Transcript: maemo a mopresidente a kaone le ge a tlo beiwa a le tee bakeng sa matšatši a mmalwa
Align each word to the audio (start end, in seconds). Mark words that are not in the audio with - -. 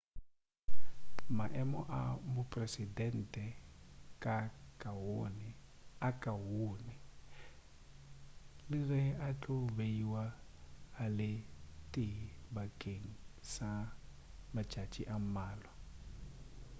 maemo 1.37 1.79
a 1.97 1.99
mopresidente 2.33 3.43
a 4.35 4.37
kaone 6.19 6.89
le 8.69 8.79
ge 8.89 9.01
a 9.27 9.29
tlo 9.41 9.55
beiwa 9.77 10.23
a 11.03 11.05
le 11.17 11.31
tee 11.93 12.19
bakeng 12.53 13.05
sa 13.53 13.69
matšatši 14.53 15.03
a 15.13 15.15
mmalwa 15.23 15.71